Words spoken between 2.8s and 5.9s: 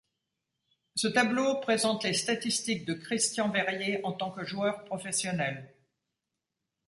de Christian Verrier en tant que joueur professionnel.